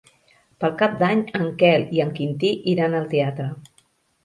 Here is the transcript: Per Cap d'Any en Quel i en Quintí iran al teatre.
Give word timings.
Per 0.63 0.71
Cap 0.79 0.95
d'Any 1.01 1.21
en 1.41 1.51
Quel 1.61 1.85
i 1.99 2.03
en 2.07 2.15
Quintí 2.17 2.53
iran 2.75 2.99
al 3.03 3.09
teatre. 3.15 3.49